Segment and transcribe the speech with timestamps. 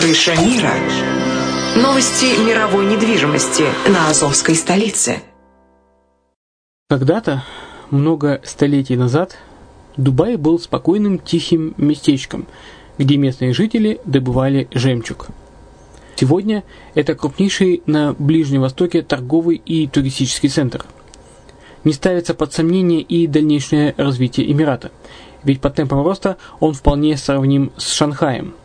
[0.00, 0.72] Крыша мира.
[1.76, 5.18] Новости мировой недвижимости на Азовской столице.
[6.88, 7.44] Когда-то,
[7.90, 9.36] много столетий назад,
[9.98, 12.46] Дубай был спокойным тихим местечком,
[12.96, 15.28] где местные жители добывали жемчуг.
[16.16, 16.64] Сегодня
[16.94, 20.86] это крупнейший на Ближнем Востоке торговый и туристический центр.
[21.84, 24.92] Не ставится под сомнение и дальнейшее развитие Эмирата,
[25.42, 28.54] ведь по темпам роста он вполне сравним с Шанхаем–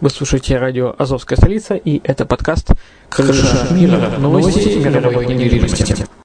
[0.00, 2.70] Вы слушаете радио «Азовская столица» и это подкаст
[3.08, 4.12] «Крыша мира.
[4.18, 6.17] Новости мировой недвижимости».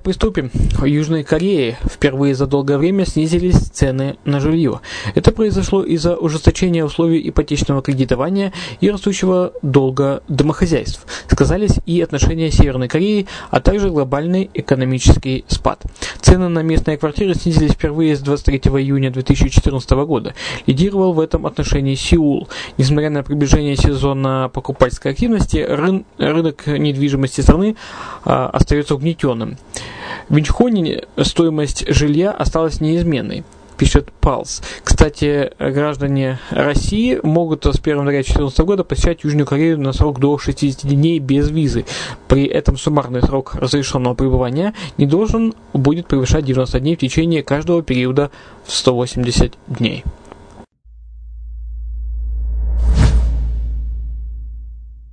[0.00, 0.50] Итак, приступим.
[0.78, 4.80] В Южной Корее впервые за долгое время снизились цены на жилье.
[5.14, 11.06] Это произошло из-за ужесточения условий ипотечного кредитования и растущего долга домохозяйств.
[11.28, 15.82] Сказались и отношения Северной Кореи, а также глобальный экономический спад.
[16.20, 20.34] Цены на местные квартиры снизились впервые с 23 июня 2014 года.
[20.66, 22.48] Лидировал в этом отношении Сеул.
[22.78, 27.76] Несмотря на приближение сезона покупательской активности, рын рынок недвижимости страны
[28.24, 29.58] а, остается угнетенным.
[30.28, 33.44] В Инчхоне стоимость жилья осталась неизменной
[33.80, 34.60] пишет Палс.
[34.84, 40.36] Кстати, граждане России могут с 1 января 2014 года посещать Южную Корею на срок до
[40.36, 41.86] 60 дней без визы.
[42.28, 47.82] При этом суммарный срок разрешенного пребывания не должен будет превышать 90 дней в течение каждого
[47.82, 48.30] периода
[48.66, 50.04] в 180 дней.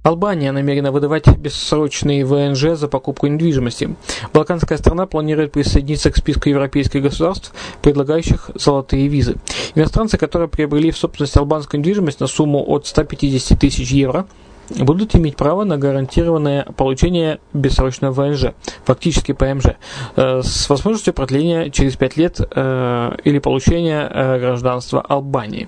[0.07, 3.93] Албания намерена выдавать бессрочные ВНЖ за покупку недвижимости.
[4.31, 9.35] Балканская страна планирует присоединиться к списку европейских государств, предлагающих золотые визы.
[9.75, 14.27] Иностранцы, которые приобрели в собственность албанскую недвижимость на сумму от 150 тысяч евро,
[14.69, 18.53] будут иметь право на гарантированное получение бессрочного ВНЖ,
[18.85, 19.75] фактически ПМЖ,
[20.15, 25.67] э, с возможностью продления через 5 лет э, или получения э, гражданства Албании.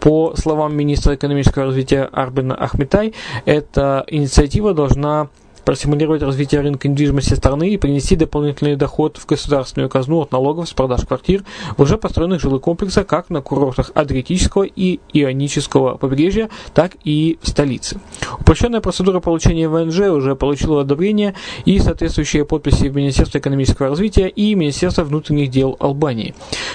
[0.00, 3.14] По словам министра экономического развития Арбина Ахметай,
[3.44, 5.28] эта инициатива должна
[5.64, 10.72] простимулировать развитие рынка недвижимости страны и принести дополнительный доход в государственную казну от налогов с
[10.72, 11.44] продаж квартир
[11.76, 17.48] в уже построенных жилых комплексах как на курортах Адриатического и Ионического побережья, так и в
[17.48, 18.00] столице.
[18.40, 21.34] Упрощенная процедура получения ВНЖ уже получила одобрение
[21.64, 26.34] и соответствующие подписи в Министерстве экономического развития и Министерства внутренних дел Албании,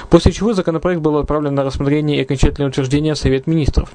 [0.10, 3.90] после чего законопроект был отправлен на рассмотрение и окончательное утверждение в Совет министров.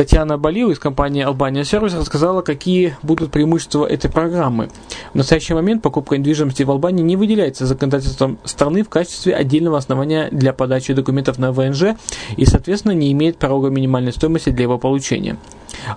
[0.00, 4.70] Татьяна Балил из компании Albania Service рассказала, какие будут преимущества этой программы.
[5.12, 10.30] В настоящий момент покупка недвижимости в Албании не выделяется законодательством страны в качестве отдельного основания
[10.30, 11.96] для подачи документов на ВНЖ
[12.38, 15.36] и, соответственно, не имеет порога минимальной стоимости для его получения.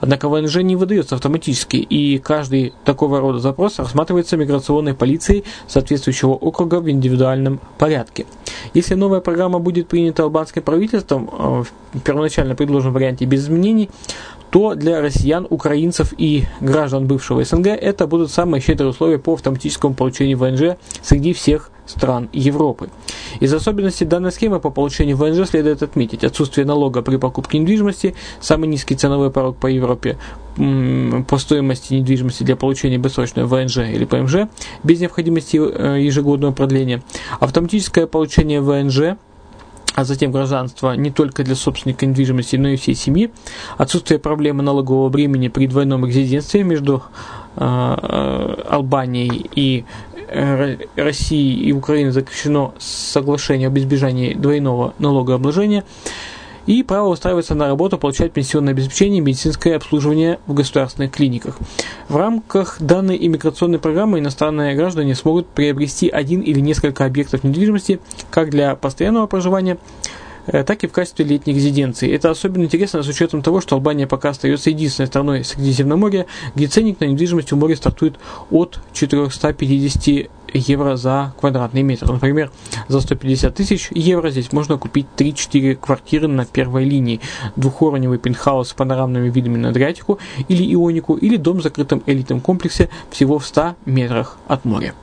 [0.01, 6.79] Однако ВНЖ не выдается автоматически, и каждый такого рода запрос рассматривается миграционной полицией соответствующего округа
[6.81, 8.25] в индивидуальном порядке.
[8.73, 11.63] Если новая программа будет принята албанским правительством э,
[11.93, 13.89] в первоначально предложенном варианте без изменений,
[14.53, 19.95] то для россиян, украинцев и граждан бывшего СНГ это будут самые щедрые условия по автоматическому
[19.95, 22.89] получению ВНЖ среди всех стран Европы.
[23.39, 28.67] Из особенностей данной схемы по получению ВНЖ следует отметить отсутствие налога при покупке недвижимости, самый
[28.67, 30.17] низкий ценовой порог по Европе
[30.55, 34.49] по стоимости недвижимости для получения бессрочного ВНЖ или ПМЖ
[34.83, 37.01] без необходимости э, ежегодного продления,
[37.39, 39.17] автоматическое получение ВНЖ
[39.95, 43.31] а затем гражданство не только для собственника недвижимости, но и всей семьи,
[43.77, 47.03] отсутствие проблемы налогового бремени при двойном резидентстве между
[47.55, 49.85] э, Албанией и
[50.29, 55.83] э, Россией и Украиной заключено соглашение об избежании двойного налогообложения–
[56.65, 61.57] и право устраиваться на работу, получать пенсионное обеспечение и медицинское обслуживание в государственных клиниках.
[62.09, 67.99] В рамках данной иммиграционной программы иностранные граждане смогут приобрести один или несколько объектов недвижимости
[68.29, 69.77] как для постоянного проживания,
[70.47, 72.13] э, так и в качестве летней резиденции.
[72.13, 76.25] Это особенно интересно с учетом того, что Албания пока остается единственной страной Средиземноморья,
[76.55, 78.15] где ценник на недвижимость у моря стартует
[78.51, 82.11] от 450 евро за квадратный метр.
[82.11, 82.51] Например,
[82.87, 87.21] за 150 тысяч евро здесь можно купить 3-4 квартиры на первой линии,
[87.55, 92.89] двухуровневый пентхаус с панорамными видами на Адриатику или Ионику, или дом в закрытом элитном комплексе
[93.09, 94.93] всего в 100 метрах от моря.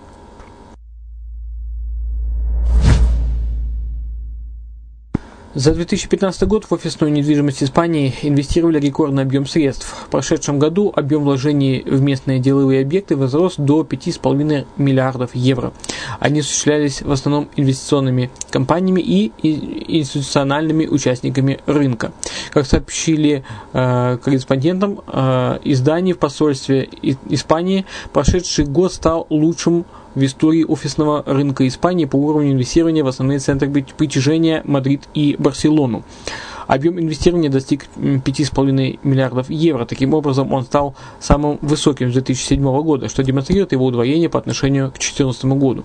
[5.53, 10.05] За 2015 год в офисную недвижимость Испании инвестировали рекордный объем средств.
[10.07, 15.73] В прошедшем году объем вложений в местные деловые объекты возрос до 5,5 миллиардов евро.
[16.21, 19.33] Они осуществлялись в основном инвестиционными компаниями и
[19.99, 22.13] институциональными участниками рынка.
[22.53, 23.43] Как сообщили
[23.73, 26.89] э, корреспондентам э, изданий в посольстве
[27.29, 33.39] Испании, прошедший год стал лучшим в истории офисного рынка Испании по уровню инвестирования в основные
[33.39, 36.05] центры притяжения Мадрид и Барселону.
[36.67, 39.87] Объем инвестирования достиг 5,5 миллиардов евро.
[39.87, 44.91] Таким образом, он стал самым высоким с 2007 года, что демонстрирует его удвоение по отношению
[44.91, 45.85] к 2014 году.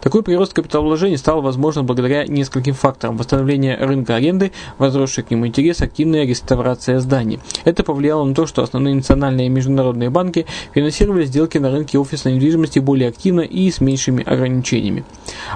[0.00, 3.16] Такой прирост капиталовложений стал возможным благодаря нескольким факторам.
[3.16, 7.40] Восстановление рынка аренды, возросший к нему интерес, активная реставрация зданий.
[7.64, 12.34] Это повлияло на то, что основные национальные и международные банки финансировали сделки на рынке офисной
[12.34, 15.04] недвижимости более активно и с меньшими ограничениями.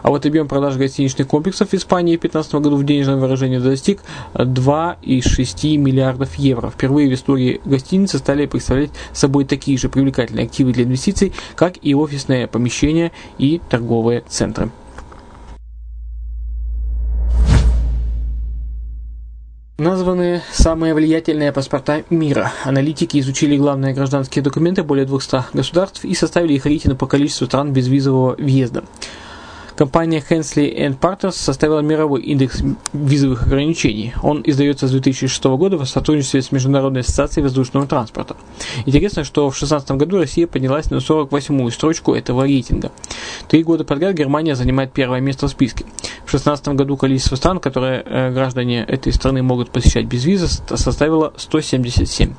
[0.02, 4.00] А вот объем продаж гостиничных комплексов в Испании в 2015 году в денежном выражении достиг
[4.34, 6.70] 2,6 миллиардов евро.
[6.70, 11.94] Впервые в истории гостиницы стали представлять собой такие же привлекательные активы для инвестиций, как и
[11.94, 14.70] офисные помещения и торговые торговые центры.
[19.78, 22.52] Названы самые влиятельные паспорта мира.
[22.64, 27.72] Аналитики изучили главные гражданские документы более 200 государств и составили их рейтинг по количеству стран
[27.72, 28.84] безвизового въезда.
[29.78, 34.12] Компания Hensley Partners составила мировой индекс визовых ограничений.
[34.24, 38.34] Он издается с 2006 года в сотрудничестве с Международной ассоциацией воздушного транспорта.
[38.86, 42.90] Интересно, что в 2016 году Россия поднялась на 48-ю строчку этого рейтинга.
[43.46, 45.84] Три года подряд Германия занимает первое место в списке.
[46.24, 51.32] В 2016 году количество стран, которые э, граждане этой страны могут посещать без визы, составило
[51.36, 52.34] 177.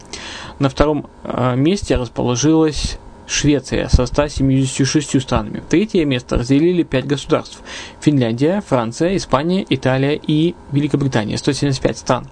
[0.60, 2.98] На втором э, месте расположилась
[3.30, 5.62] Швеция со 176 странами.
[5.70, 7.62] Третье место разделили 5 государств.
[8.02, 11.38] Финляндия, Франция, Испания, Италия и Великобритания.
[11.38, 12.28] 175 стран.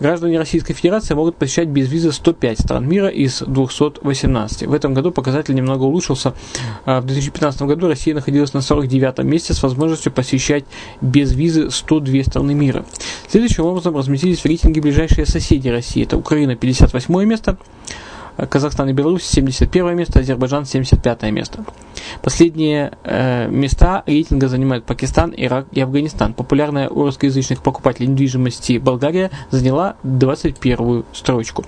[0.00, 4.66] Граждане Российской Федерации могут посещать без визы 105 стран мира из 218.
[4.66, 6.34] В этом году показатель немного улучшился.
[6.84, 10.64] А, в 2015 году Россия находилась на 49 месте с возможностью посещать
[11.00, 12.84] без визы 102 страны мира.
[13.28, 16.02] Следующим образом разместились в рейтинге ближайшие соседи России.
[16.02, 17.56] Это Украина 58 место,
[18.46, 21.64] Казахстан и Беларусь 71 место, Азербайджан 75 место.
[22.22, 26.34] Последние э, места рейтинга занимают Пакистан, Ирак и Афганистан.
[26.34, 31.64] Популярная у русскоязычных покупателей недвижимости Болгария заняла 21 строчку.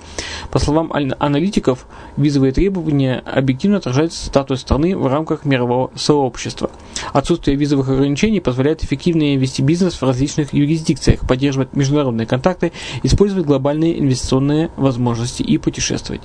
[0.49, 1.85] По словам аналитиков,
[2.17, 6.71] визовые требования объективно отражают статус страны в рамках мирового сообщества.
[7.13, 12.71] Отсутствие визовых ограничений позволяет эффективно вести бизнес в различных юрисдикциях, поддерживать международные контакты,
[13.03, 16.21] использовать глобальные инвестиционные возможности и путешествовать.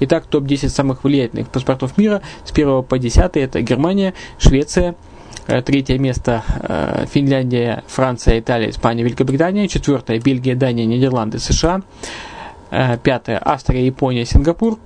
[0.00, 4.94] Итак, топ-10 самых влиятельных паспортов мира с 1 по 10 это Германия, Швеция,
[5.46, 9.68] э, Третье место э, Финляндия, Франция, Италия, Испания, Великобритания.
[9.68, 11.82] Четвертое Бельгия, Дания, Нидерланды, США.
[12.70, 14.78] Э, пятое Австрия, Япония, Сингапур.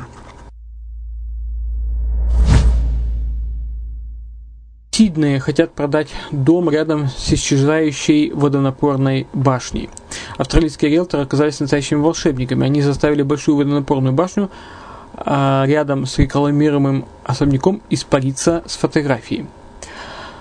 [4.99, 9.91] Сиднее хотят продать дом рядом с исчезающей водонапорной башней.
[10.39, 12.67] Австралийские риэлторы оказались настоящими волшебниками.
[12.67, 14.51] Они заставили большую водонапорную башню
[15.15, 19.47] а, рядом с рекламируемым особняком испариться с фотографии.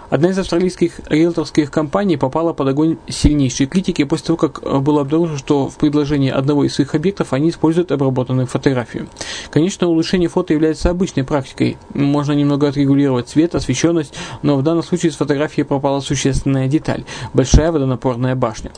[0.09, 5.01] Одна из австралийских риэлторских компаний попала под огонь сильнейшей критики после того, как э, было
[5.01, 9.09] обнаружено, что в предложении одного из своих объектов они используют обработанную фотографию.
[9.49, 11.77] Конечно, улучшение фото является обычной практикой.
[11.93, 17.73] Можно немного отрегулировать цвет, освещенность, но в данном случае с фотографии пропала существенная деталь– большая
[17.73, 18.71] водонапорная башня.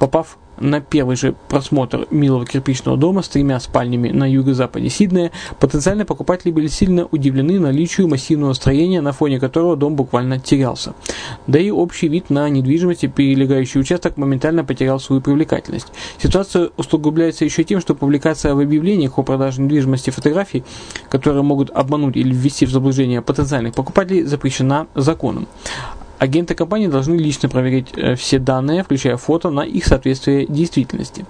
[0.00, 6.06] Попав на первый же просмотр милого кирпичного дома с тремя спальнями на юго-западе Сиднея, потенциальные
[6.06, 10.94] покупатели были сильно удивлены наличию массивного строения, на фоне которого дом буквально терялся.
[11.46, 15.88] Да и общий вид на недвижимость и прилегающий участок моментально потерял свою привлекательность.
[16.16, 20.64] Ситуация усугубляется еще тем, что публикация в объявлениях о продаже недвижимости фотографий,
[21.10, 25.46] которые могут обмануть или ввести в заблуждение потенциальных покупателей, запрещена законом.
[26.20, 31.24] Агенты компании должны лично проверить э, все данные, включая фото, на их соответствие действительности.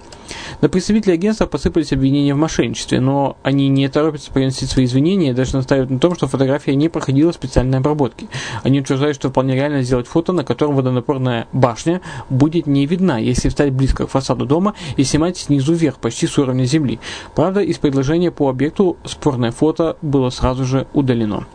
[0.59, 5.33] На представителей агентства посыпались обвинения в мошенничестве, но они не торопятся приносить свои извинения и
[5.33, 8.27] даже настаивают на том, что фотография не проходила специальной обработки.
[8.63, 13.47] Они утверждают, что вполне реально сделать фото, на котором водонапорная башня будет не видна, если
[13.47, 16.99] встать близко к фасаду дома и снимать снизу вверх, почти с уровня земли.
[17.33, 21.45] Правда, из предложения по объекту спорное фото было сразу же удалено.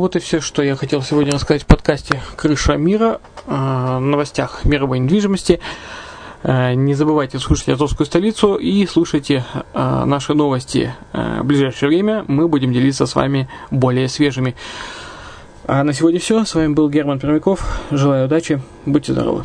[0.00, 4.98] Вот и все, что я хотел сегодня рассказать в подкасте «Крыша мира», э, новостях мировой
[4.98, 5.60] недвижимости.
[6.42, 12.24] Э, не забывайте слушать Азовскую столицу и слушайте э, наши новости в ближайшее время.
[12.28, 14.56] Мы будем делиться с вами более свежими.
[15.66, 16.44] А на сегодня все.
[16.44, 17.62] С вами был Герман Пермяков.
[17.90, 18.60] Желаю удачи.
[18.86, 19.44] Будьте здоровы.